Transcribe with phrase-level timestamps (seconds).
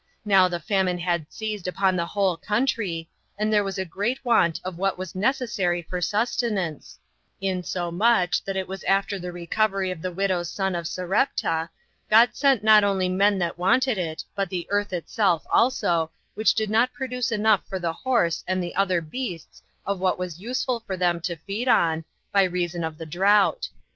[0.25, 3.07] Now the famine had seized upon the whole country,
[3.37, 6.97] and there was a great want of what was necessary for sustenance,
[7.39, 11.69] insomuch that it was after the recovery of the widow's son of Sarepta,
[12.09, 16.71] God sent not only men that wanted it, but the earth itself also, which did
[16.71, 20.97] not produce enough for the horse and the other beasts of what was useful for
[20.97, 23.69] them to feed on, by reason of the drought.